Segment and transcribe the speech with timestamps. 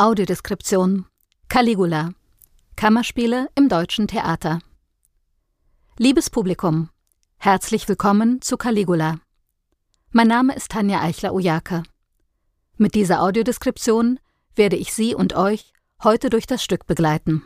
[0.00, 1.04] Audiodeskription
[1.50, 2.14] Caligula
[2.74, 4.60] Kammerspiele im Deutschen Theater
[5.98, 6.88] Liebes Publikum,
[7.36, 9.20] herzlich willkommen zu Caligula.
[10.10, 11.82] Mein Name ist Tanja Eichler-Ojake.
[12.78, 14.18] Mit dieser Audiodeskription
[14.56, 17.42] werde ich Sie und euch heute durch das Stück begleiten.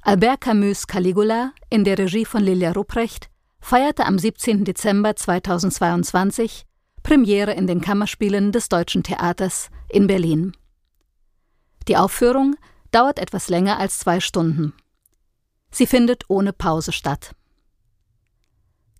[0.00, 3.28] Albert Camus Caligula in der Regie von Lilia Rupprecht
[3.60, 4.64] feierte am 17.
[4.64, 6.64] Dezember 2022
[7.02, 10.54] Premiere in den Kammerspielen des Deutschen Theaters in Berlin.
[11.90, 12.54] Die Aufführung
[12.92, 14.74] dauert etwas länger als zwei Stunden.
[15.72, 17.34] Sie findet ohne Pause statt.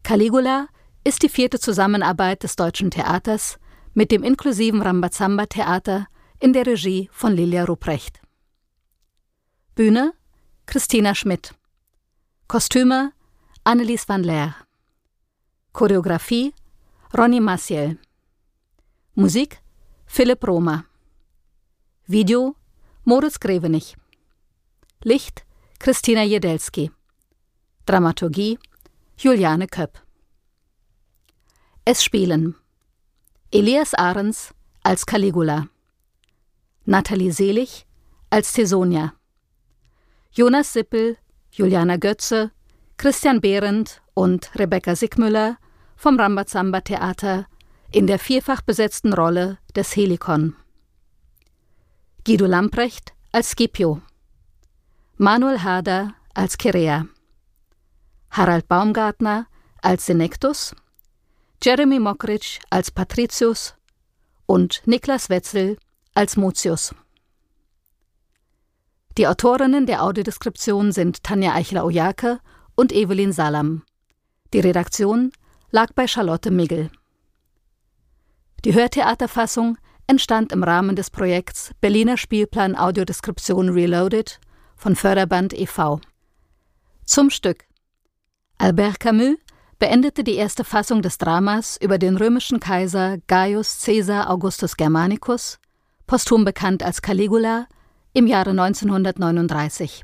[0.03, 0.67] Caligula
[1.05, 3.61] ist die vierte Zusammenarbeit des Deutschen Theaters
[3.95, 6.09] mit dem inklusiven Rambazamba-Theater
[6.41, 8.21] in der Regie von Lilia Ruprecht.
[9.77, 10.13] Bühne
[10.67, 11.55] Christina Schmidt.
[12.49, 13.13] Kostüme
[13.63, 14.57] Annelies van Leer.
[15.73, 16.55] Choreografie
[17.17, 17.99] Ronny Maciel.
[19.15, 19.63] Musik
[20.07, 20.87] Philipp Romer.
[22.09, 22.57] Video
[23.05, 23.97] Moritz Grevenich.
[25.03, 25.47] Licht
[25.79, 26.91] Christina Jedelski.
[27.87, 28.59] Dramaturgie
[29.17, 29.99] Juliane Köpp.
[31.87, 32.57] Es spielen
[33.51, 35.69] Elias Ahrens als Caligula,
[36.85, 37.87] Nathalie Selig
[38.29, 39.15] als Tesonia,
[40.31, 41.17] Jonas Sippel,
[41.53, 42.51] Juliana Götze,
[42.99, 45.57] Christian Behrendt und Rebecca Sickmüller
[45.97, 47.47] vom Rambazamba Theater
[47.93, 50.55] in der vierfach besetzten Rolle des Helikon.
[52.27, 54.03] Guido Lamprecht als Scipio,
[55.17, 57.07] Manuel Hader als Kerea,
[58.31, 59.47] Harald Baumgartner
[59.81, 60.77] als Senectus,
[61.63, 63.75] Jeremy Mockridge als Patricius
[64.45, 65.79] und Niklas Wetzel
[66.13, 66.95] als Mutius.
[69.17, 72.41] Die Autorinnen der Audiodeskription sind Tanja Eichler-Ojake
[72.75, 73.83] und Evelyn Salam.
[74.53, 75.33] Die Redaktion
[75.71, 76.91] lag bei Charlotte Miggel.
[78.67, 79.79] Die Hörtheaterfassung
[80.11, 84.41] entstand im Rahmen des Projekts Berliner Spielplan Audiodeskription Reloaded
[84.75, 86.01] von Förderband e.V.
[87.05, 87.65] Zum Stück.
[88.59, 89.37] Albert Camus
[89.79, 95.61] beendete die erste Fassung des Dramas über den römischen Kaiser Gaius Caesar Augustus Germanicus,
[96.09, 97.69] posthum bekannt als Caligula,
[98.13, 100.03] im Jahre 1939.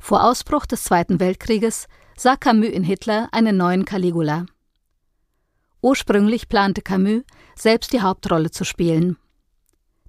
[0.00, 4.44] Vor Ausbruch des Zweiten Weltkrieges sah Camus in Hitler einen neuen Caligula.
[5.82, 7.22] Ursprünglich plante Camus,
[7.56, 9.18] selbst die Hauptrolle zu spielen.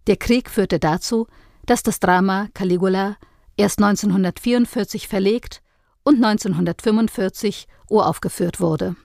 [0.08, 1.28] Der Krieg führte dazu,
[1.66, 3.18] dass das Drama Caligula
[3.58, 5.62] erst 1944 verlegt
[6.04, 8.96] und 1945 uraufgeführt wurde.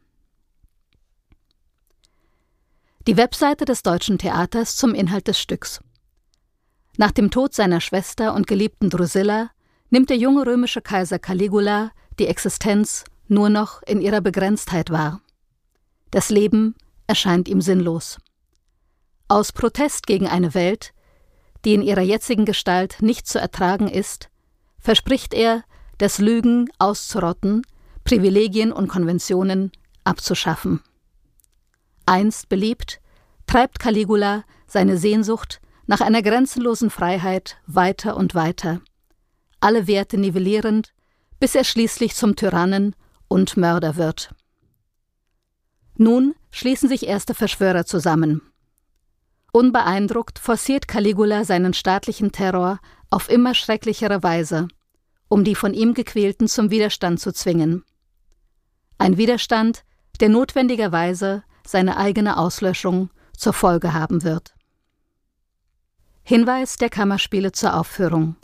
[3.07, 5.81] Die Webseite des Deutschen Theaters zum Inhalt des Stücks.
[6.99, 9.51] Nach dem Tod seiner Schwester und geliebten Drusilla
[9.89, 15.23] nimmt der junge römische Kaiser Caligula die Existenz nur noch in ihrer Begrenztheit wahr.
[16.11, 16.75] Das Leben
[17.07, 18.19] erscheint ihm sinnlos.
[19.29, 20.95] Aus Protest gegen eine Welt,
[21.65, 24.31] die in ihrer jetzigen Gestalt nicht zu ertragen ist,
[24.79, 25.65] verspricht er,
[25.99, 27.63] das Lügen auszurotten,
[28.05, 29.73] Privilegien und Konventionen
[30.05, 30.81] abzuschaffen.
[32.07, 33.01] Einst beliebt,
[33.47, 38.81] treibt Caligula seine Sehnsucht nach einer grenzenlosen Freiheit weiter und weiter,
[39.61, 40.95] alle Werte nivellierend,
[41.41, 42.95] bis er schließlich zum Tyrannen
[43.27, 44.35] und Mörder wird.
[45.99, 48.41] Nun schließen sich erste Verschwörer zusammen.
[49.53, 52.79] Unbeeindruckt forciert Caligula seinen staatlichen Terror
[53.11, 54.69] auf immer schrecklichere Weise,
[55.29, 57.85] um die von ihm Gequälten zum Widerstand zu zwingen.
[58.97, 59.85] Ein Widerstand,
[60.21, 64.55] der notwendigerweise seine eigene Auslöschung zur Folge haben wird.
[66.23, 68.37] Hinweis der Kammerspiele zur Aufführung.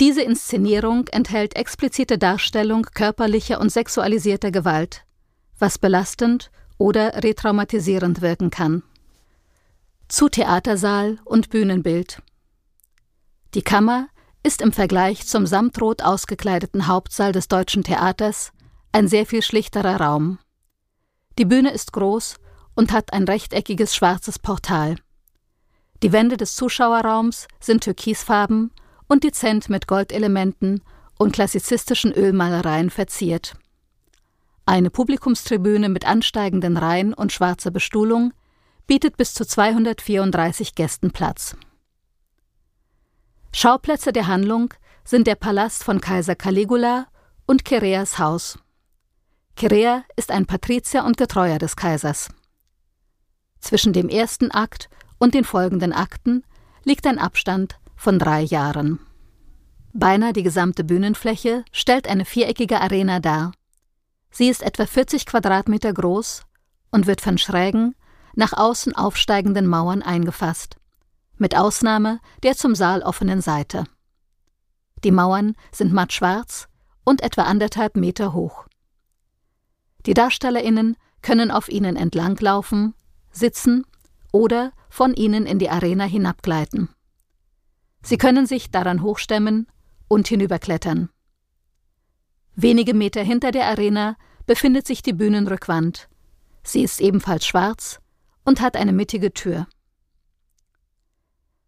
[0.00, 5.04] Diese Inszenierung enthält explizite Darstellung körperlicher und sexualisierter Gewalt,
[5.60, 8.82] was belastend oder retraumatisierend wirken kann.
[10.08, 12.22] Zu Theatersaal und Bühnenbild.
[13.54, 14.08] Die Kammer
[14.42, 18.52] ist im Vergleich zum samtrot ausgekleideten Hauptsaal des Deutschen Theaters
[18.92, 20.38] ein sehr viel schlichterer Raum.
[21.38, 22.36] Die Bühne ist groß
[22.74, 24.96] und hat ein rechteckiges schwarzes Portal.
[26.02, 28.72] Die Wände des Zuschauerraums sind türkisfarben
[29.06, 30.82] und dezent mit Goldelementen
[31.18, 33.54] und klassizistischen Ölmalereien verziert.
[34.70, 38.32] Eine Publikumstribüne mit ansteigenden Reihen und schwarzer Bestuhlung
[38.86, 41.56] bietet bis zu 234 Gästen Platz.
[43.52, 44.72] Schauplätze der Handlung
[45.02, 47.08] sind der Palast von Kaiser Caligula
[47.46, 48.60] und Kereas Haus.
[49.56, 52.28] Kerea ist ein Patrizier und Getreuer des Kaisers.
[53.58, 54.88] Zwischen dem ersten Akt
[55.18, 56.44] und den folgenden Akten
[56.84, 59.00] liegt ein Abstand von drei Jahren.
[59.92, 63.50] Beinahe die gesamte Bühnenfläche stellt eine viereckige Arena dar,
[64.30, 66.42] Sie ist etwa 40 Quadratmeter groß
[66.90, 67.94] und wird von schrägen,
[68.34, 70.76] nach außen aufsteigenden Mauern eingefasst,
[71.36, 73.84] mit Ausnahme der zum Saal offenen Seite.
[75.02, 76.68] Die Mauern sind mattschwarz
[77.04, 78.66] und etwa anderthalb Meter hoch.
[80.06, 82.94] Die DarstellerInnen können auf ihnen entlanglaufen,
[83.30, 83.84] sitzen
[84.32, 86.88] oder von ihnen in die Arena hinabgleiten.
[88.02, 89.66] Sie können sich daran hochstemmen
[90.08, 91.10] und hinüberklettern.
[92.54, 94.16] Wenige Meter hinter der Arena
[94.46, 96.08] befindet sich die Bühnenrückwand.
[96.62, 98.00] Sie ist ebenfalls schwarz
[98.44, 99.66] und hat eine mittige Tür.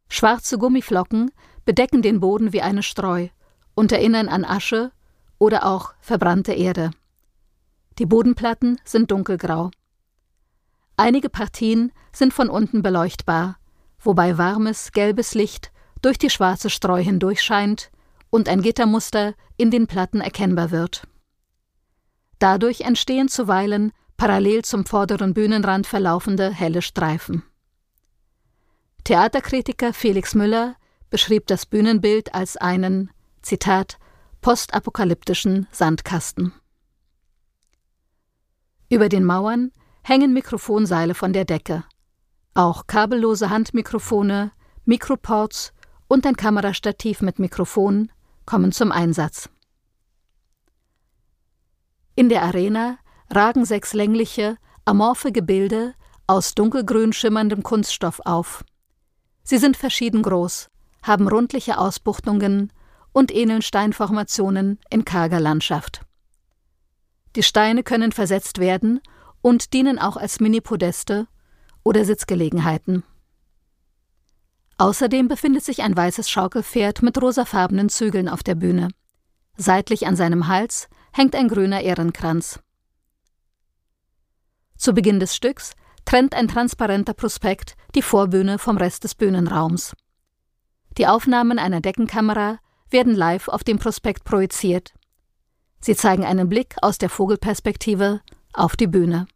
[0.09, 1.31] Schwarze Gummiflocken
[1.65, 3.29] bedecken den Boden wie eine Streu
[3.75, 4.93] und erinnern an Asche
[5.39, 6.91] oder auch verbrannte Erde.
[7.99, 9.71] Die Bodenplatten sind dunkelgrau.
[10.97, 13.59] Einige Partien sind von unten beleuchtbar,
[14.01, 17.91] wobei warmes, gelbes Licht durch die schwarze Streu hindurchscheint
[18.33, 21.07] und ein Gittermuster in den Platten erkennbar wird.
[22.39, 27.43] Dadurch entstehen zuweilen parallel zum vorderen Bühnenrand verlaufende helle Streifen.
[29.05, 30.77] Theaterkritiker Felix Müller
[31.11, 33.11] beschrieb das Bühnenbild als einen,
[33.43, 33.99] Zitat,
[34.41, 36.53] postapokalyptischen Sandkasten.
[38.89, 41.85] Über den Mauern hängen Mikrofonseile von der Decke.
[42.55, 44.53] Auch kabellose Handmikrofone,
[44.85, 45.73] Mikroports
[46.09, 48.12] und ein Kamerastativ mit Mikrofon
[48.47, 49.49] kommen zum Einsatz.
[52.15, 52.99] In der Arena
[53.31, 55.95] ragen sechs längliche, amorphe Gebilde
[56.27, 58.65] aus dunkelgrün schimmerndem Kunststoff auf.
[59.43, 60.69] Sie sind verschieden groß,
[61.03, 62.73] haben rundliche Ausbuchtungen
[63.13, 66.03] und ähneln Steinformationen in karger Landschaft.
[67.35, 69.01] Die Steine können versetzt werden
[69.41, 71.27] und dienen auch als Mini-Podeste
[71.83, 73.05] oder Sitzgelegenheiten.
[74.79, 78.89] Außerdem befindet sich ein weißes Schaukelpferd mit rosafarbenen Zügeln auf der Bühne.
[79.57, 82.61] Seitlich an seinem Hals hängt ein grüner Ehrenkranz.
[84.77, 85.75] Zu Beginn des Stücks
[86.05, 89.95] trennt ein transparenter Prospekt die Vorbühne vom Rest des Bühnenraums.
[90.99, 92.59] Die Aufnahmen einer Deckenkamera
[92.91, 94.93] werden live auf dem Prospekt projiziert.
[95.81, 98.21] Sie zeigen einen Blick aus der Vogelperspektive
[98.53, 99.27] auf die Bühne.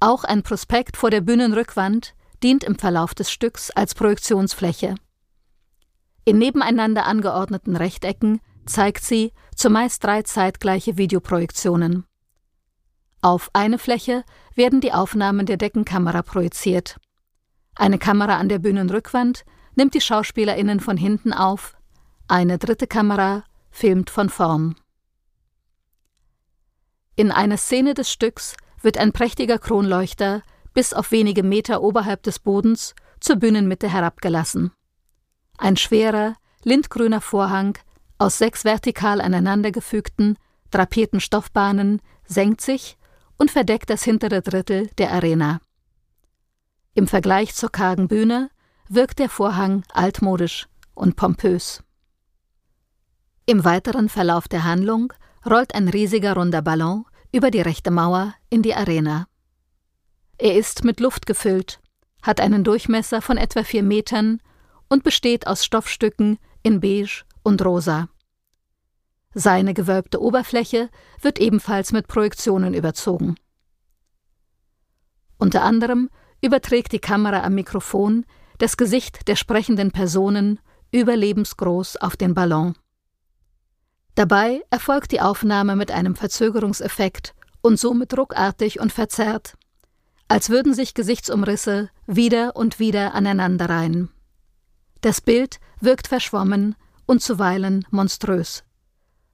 [0.00, 4.94] Auch ein Prospekt vor der Bühnenrückwand dient im Verlauf des Stücks als Projektionsfläche.
[6.24, 12.04] In nebeneinander angeordneten Rechtecken zeigt sie zumeist drei zeitgleiche Videoprojektionen.
[13.22, 14.24] Auf eine Fläche
[14.54, 16.98] werden die Aufnahmen der Deckenkamera projiziert.
[17.74, 19.44] Eine Kamera an der Bühnenrückwand
[19.74, 21.76] nimmt die SchauspielerInnen von hinten auf,
[22.28, 24.76] eine dritte Kamera filmt von vorn.
[27.16, 30.42] In einer Szene des Stücks wird ein prächtiger Kronleuchter
[30.78, 34.70] bis auf wenige Meter oberhalb des Bodens zur Bühnenmitte herabgelassen.
[35.56, 37.76] Ein schwerer, lindgrüner Vorhang
[38.16, 40.38] aus sechs vertikal aneinandergefügten,
[40.70, 42.96] drapierten Stoffbahnen senkt sich
[43.38, 45.60] und verdeckt das hintere Drittel der Arena.
[46.94, 48.48] Im Vergleich zur kargen Bühne
[48.88, 51.82] wirkt der Vorhang altmodisch und pompös.
[53.46, 55.12] Im weiteren Verlauf der Handlung
[55.44, 59.26] rollt ein riesiger runder Ballon über die rechte Mauer in die Arena.
[60.38, 61.80] Er ist mit Luft gefüllt,
[62.22, 64.40] hat einen Durchmesser von etwa vier Metern
[64.88, 68.08] und besteht aus Stoffstücken in beige und rosa.
[69.34, 70.90] Seine gewölbte Oberfläche
[71.20, 73.34] wird ebenfalls mit Projektionen überzogen.
[75.38, 76.08] Unter anderem
[76.40, 78.24] überträgt die Kamera am Mikrofon
[78.58, 80.60] das Gesicht der sprechenden Personen
[80.92, 82.74] überlebensgroß auf den Ballon.
[84.14, 89.57] Dabei erfolgt die Aufnahme mit einem Verzögerungseffekt und somit ruckartig und verzerrt,
[90.28, 94.10] als würden sich Gesichtsumrisse wieder und wieder aneinanderreihen.
[95.00, 98.64] Das Bild wirkt verschwommen und zuweilen monströs.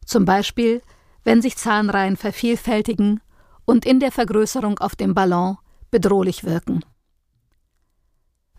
[0.07, 0.83] Zum Beispiel,
[1.25, 3.21] wenn sich Zahnreihen vervielfältigen
[3.65, 5.57] und in der Vergrößerung auf dem Ballon
[5.91, 6.85] bedrohlich wirken.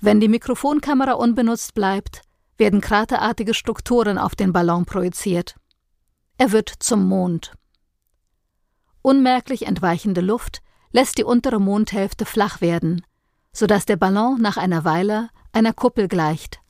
[0.01, 2.21] Wenn die Mikrofonkamera unbenutzt bleibt,
[2.57, 5.55] werden kraterartige Strukturen auf den Ballon projiziert.
[6.37, 7.53] Er wird zum Mond.
[9.01, 10.61] Unmerklich entweichende Luft
[10.95, 13.05] lässt die untere Mondhälfte flach werden,
[13.51, 16.61] sodass der Ballon nach einer Weile einer Kuppel gleicht,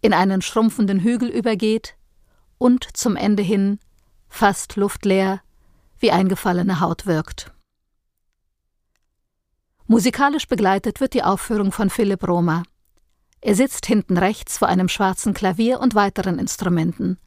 [0.00, 1.94] in einen schrumpfenden Hügel übergeht
[2.58, 3.78] und zum Ende hin
[4.28, 5.40] fast luftleer
[6.00, 7.52] wie eingefallene Haut wirkt.
[9.86, 12.64] Musikalisch begleitet wird die Aufführung von Philipp Roma.
[13.40, 17.20] Er sitzt hinten rechts vor einem schwarzen Klavier und weiteren Instrumenten,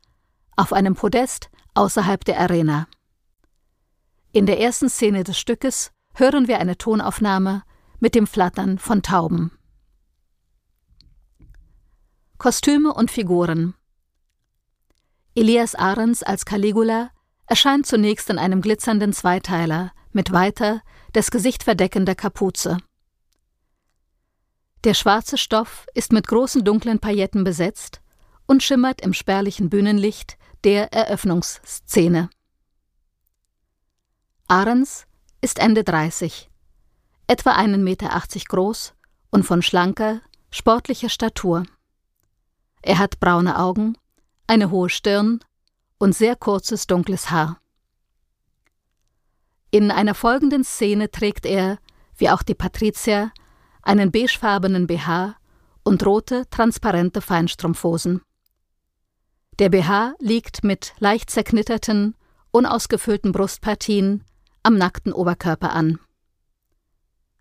[0.57, 2.85] auf einem Podest außerhalb der Arena.
[4.33, 7.63] In der ersten Szene des Stückes hören wir eine Tonaufnahme
[7.99, 9.51] mit dem Flattern von Tauben.
[12.37, 13.75] Kostüme und Figuren
[15.35, 17.11] Elias Ahrens als Caligula
[17.45, 20.81] erscheint zunächst in einem glitzernden Zweiteiler mit weiter
[21.13, 22.77] das Gesicht verdeckender Kapuze.
[24.83, 28.01] Der schwarze Stoff ist mit großen dunklen Pailletten besetzt
[28.47, 32.29] und schimmert im spärlichen Bühnenlicht der Eröffnungsszene.
[34.47, 35.06] Ahrens
[35.47, 36.49] ist Ende 30,
[37.27, 38.93] etwa einen Meter achtzig groß
[39.31, 40.19] und von schlanker,
[40.51, 41.63] sportlicher Statur.
[42.81, 43.97] Er hat braune Augen,
[44.45, 45.39] eine hohe Stirn
[45.99, 47.61] und sehr kurzes dunkles Haar.
[49.71, 51.77] In einer folgenden Szene trägt er,
[52.17, 53.31] wie auch die Patrizier,
[53.83, 55.37] einen beigefarbenen BH
[55.85, 58.21] und rote, transparente Feinstrumpfhosen.
[59.59, 62.15] Der BH liegt mit leicht zerknitterten,
[62.51, 64.25] unausgefüllten Brustpartien
[64.67, 65.97] am nackten Oberkörper an.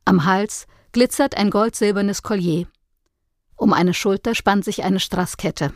[0.04, 2.68] Am Hals glitzert ein goldsilbernes Collier.
[3.56, 5.74] Um eine Schulter spannt sich eine Straßkette.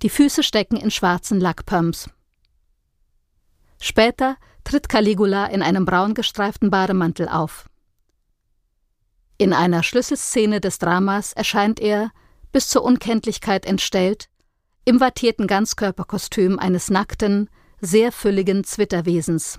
[0.00, 2.08] Die Füße stecken in schwarzen Lackpumps.
[3.80, 7.68] Später tritt Caligula in einem braun gestreiften Bademantel auf.
[9.38, 12.12] In einer Schlüsselszene des Dramas erscheint er,
[12.52, 14.28] bis zur Unkenntlichkeit entstellt,
[14.84, 17.50] im wattierten Ganzkörperkostüm eines nackten,
[17.80, 19.58] sehr fülligen Zwitterwesens.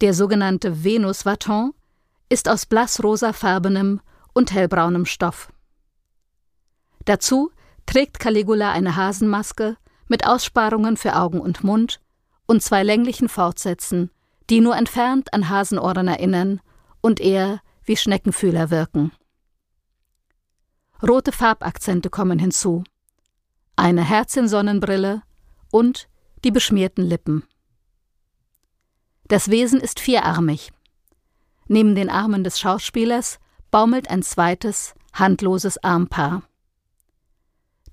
[0.00, 1.72] Der sogenannte Venus-Vaton
[2.28, 4.00] ist aus blassrosafarbenem
[4.34, 5.50] und hellbraunem Stoff.
[7.06, 7.50] Dazu
[7.86, 9.76] trägt Caligula eine Hasenmaske
[10.08, 12.00] mit Aussparungen für Augen und Mund
[12.46, 14.10] und zwei länglichen Fortsätzen,
[14.50, 16.60] die nur entfernt an Hasenohren erinnern
[17.00, 19.12] und eher wie Schneckenfühler wirken.
[21.02, 22.84] Rote Farbakzente kommen hinzu,
[23.76, 25.22] eine Herzensonnenbrille
[25.70, 26.08] und
[26.44, 27.44] die beschmierten Lippen.
[29.28, 30.72] Das Wesen ist vierarmig.
[31.66, 33.40] Neben den Armen des Schauspielers
[33.70, 36.42] baumelt ein zweites, handloses Armpaar.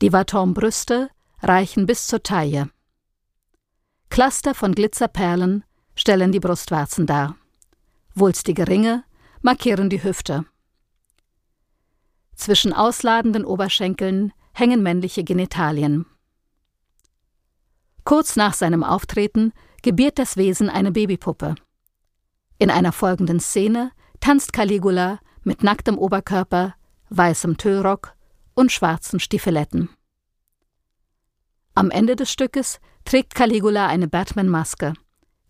[0.01, 1.09] Die Vaton-Brüste
[1.41, 2.69] reichen bis zur Taille.
[4.09, 5.63] Cluster von Glitzerperlen
[5.95, 7.35] stellen die Brustwarzen dar.
[8.13, 9.03] Wulstige Ringe
[9.41, 10.45] markieren die Hüfte.
[12.35, 16.05] Zwischen ausladenden Oberschenkeln hängen männliche Genitalien.
[18.03, 21.55] Kurz nach seinem Auftreten gebiert das Wesen eine Babypuppe.
[22.57, 26.73] In einer folgenden Szene tanzt Caligula mit nacktem Oberkörper,
[27.09, 28.13] weißem Tüllrock
[28.55, 29.89] und schwarzen Stiefeletten.
[31.75, 34.93] Am Ende des Stückes trägt Caligula eine Batman-Maske,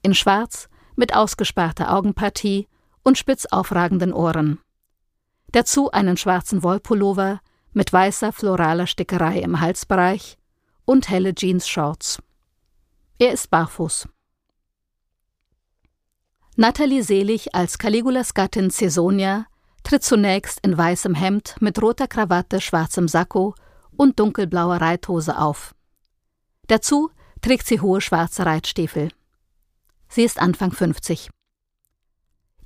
[0.01, 2.67] in Schwarz mit ausgesparter Augenpartie
[3.03, 4.59] und spitz aufragenden Ohren.
[5.51, 7.39] Dazu einen schwarzen Wollpullover
[7.73, 10.37] mit weißer floraler Stickerei im Halsbereich
[10.85, 12.21] und helle Jeans-Shorts.
[13.19, 14.07] Er ist barfuß.
[16.55, 19.47] Natalie Selig als Caligulas Gattin Caesonia
[19.81, 23.55] tritt zunächst in weißem Hemd mit roter Krawatte, schwarzem Sakko
[23.97, 25.73] und dunkelblauer Reithose auf.
[26.67, 27.09] Dazu
[27.41, 29.09] trägt sie hohe schwarze Reitstiefel.
[30.09, 31.31] Sie ist Anfang 50.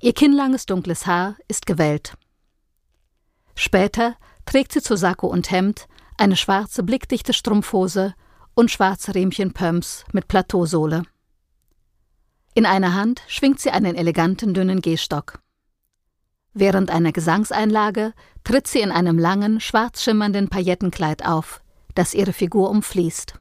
[0.02, 2.12] Ihr kinnlanges dunkles Haar ist gewellt.
[3.54, 8.14] Später trägt sie zu Sakko und Hemd eine schwarze blickdichte Strumpfhose
[8.54, 11.04] und schwarze Riemchenpumps mit Plateausohle.
[12.54, 15.40] In einer Hand schwingt sie einen eleganten dünnen Gehstock.
[16.54, 21.62] Während einer Gesangseinlage tritt sie in einem langen, schwarz schimmernden Paillettenkleid auf,
[21.94, 23.34] das ihre Figur umfließt.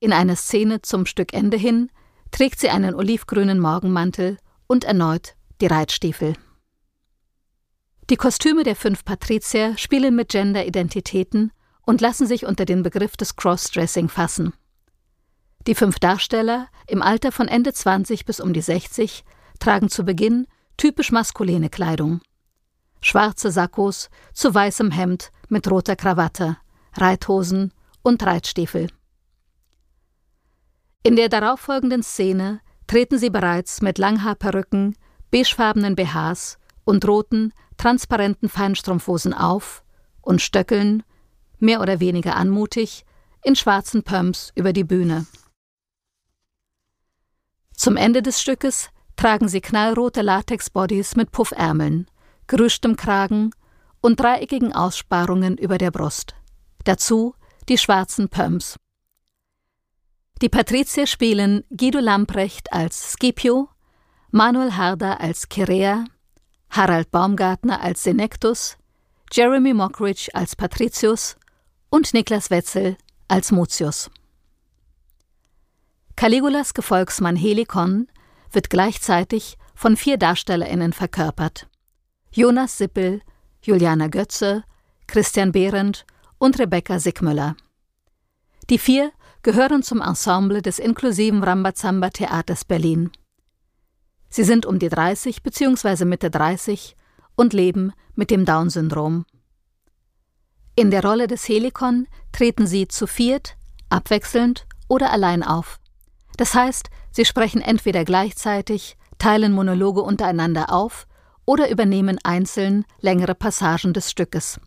[0.00, 1.90] In einer Szene zum Stückende hin
[2.30, 6.34] trägt sie einen olivgrünen Morgenmantel und erneut die Reitstiefel.
[8.10, 11.52] Die Kostüme der fünf Patrizier spielen mit Gender-Identitäten
[11.82, 14.52] und lassen sich unter den Begriff des Crossdressing fassen.
[15.66, 19.24] Die fünf Darsteller, im Alter von Ende 20 bis um die 60,
[19.58, 22.20] tragen zu Beginn typisch maskuline Kleidung.
[23.00, 26.58] Schwarze Sakkos zu weißem Hemd mit roter Krawatte,
[26.94, 28.88] Reithosen und Reitstiefel.
[31.02, 34.96] In der darauffolgenden Szene treten sie bereits mit Langhaarperücken,
[35.30, 39.82] beigefarbenen BHs und roten, transparenten Feinstrumpfhosen auf
[40.20, 41.02] und stöckeln,
[41.58, 43.04] mehr oder weniger anmutig,
[43.42, 45.26] in schwarzen Pumps über die Bühne.
[47.76, 52.06] Zum Ende des Stückes tragen sie knallrote Latexbodies mit Puffärmeln,
[52.46, 53.50] gerüschtem Kragen
[54.00, 56.34] und dreieckigen Aussparungen über der Brust.
[56.84, 57.34] Dazu
[57.68, 58.76] die schwarzen Pumps.
[60.42, 63.68] Die Patrizier spielen Guido Lamprecht als Scipio,
[64.30, 66.04] Manuel Harder als Chirea,
[66.68, 68.76] Harald Baumgartner als Senectus,
[69.32, 71.36] Jeremy Mockridge als Patricius
[71.88, 72.96] und Niklas Wetzel
[73.28, 74.10] als Mutius.
[76.16, 78.06] Caligulas Gefolgsmann Helikon
[78.52, 81.68] wird gleichzeitig von vier DarstellerInnen verkörpert:
[82.30, 83.20] Jonas Sippel,
[83.62, 84.62] Juliana Götze,
[85.08, 86.06] Christian Behrendt
[86.38, 87.56] und Rebecca Sickmüller.
[88.70, 93.10] Die vier gehören zum Ensemble des inklusiven Rambazamba Theaters Berlin.
[94.30, 96.04] Sie sind um die 30 bzw.
[96.04, 96.96] Mitte 30
[97.34, 99.26] und leben mit dem Down-Syndrom.
[100.76, 103.56] In der Rolle des Helikon treten sie zu viert,
[103.90, 105.78] abwechselnd oder allein auf.
[106.36, 111.06] Das heißt, sie sprechen entweder gleichzeitig, teilen Monologe untereinander auf
[111.46, 114.60] oder übernehmen einzeln längere Passagen des Stückes.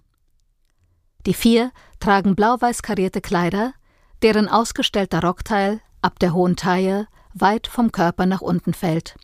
[1.26, 3.74] Die vier tragen blau-weiß karierte Kleider,
[4.22, 9.16] deren ausgestellter Rockteil ab der hohen Taille weit vom Körper nach unten fällt.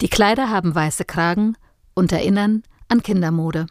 [0.00, 1.56] Die Kleider haben weiße Kragen
[1.94, 3.66] und erinnern an Kindermode.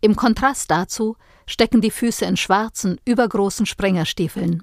[0.00, 1.16] Im Kontrast dazu
[1.46, 4.62] stecken die Füße in schwarzen, übergroßen Springerstiefeln.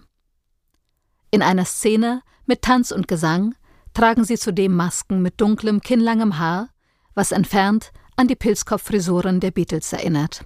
[1.34, 3.56] In einer Szene mit Tanz und Gesang
[3.96, 6.70] tragen sie zudem Masken mit dunklem, kinnlangem Haar,
[7.16, 10.46] was entfernt an die Pilzkopffrisuren der Beatles erinnert.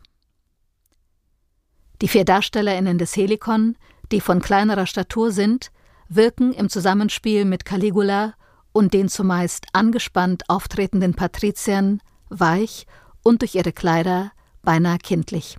[2.01, 3.75] Die vier DarstellerInnen des Helikon,
[4.13, 5.73] die von kleinerer Statur sind,
[6.07, 8.35] wirken im Zusammenspiel mit Caligula
[8.71, 12.87] und den zumeist angespannt auftretenden Patriziern weich
[13.23, 15.57] und durch ihre Kleider beinahe kindlich.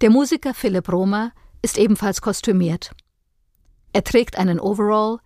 [0.00, 2.92] Der Musiker Philipp Romer ist ebenfalls kostümiert.
[3.92, 5.18] Er trägt einen Overall,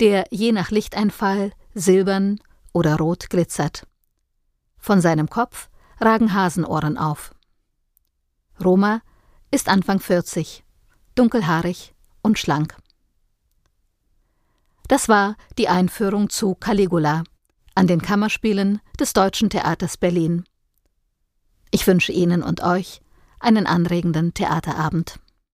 [0.00, 2.40] der je nach Lichteinfall silbern
[2.72, 3.86] oder rot glitzert.
[4.78, 5.68] Von seinem Kopf
[6.00, 7.34] ragen Hasenohren auf.
[8.62, 9.00] Roma
[9.50, 10.64] ist Anfang 40,
[11.14, 12.76] dunkelhaarig und schlank.
[14.88, 17.24] Das war die Einführung zu Caligula
[17.74, 20.44] an den Kammerspielen des Deutschen Theaters Berlin.
[21.70, 23.00] Ich wünsche Ihnen und euch
[23.40, 25.18] einen anregenden Theaterabend.